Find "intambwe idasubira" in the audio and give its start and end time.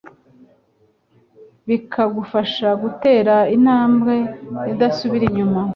3.55-5.23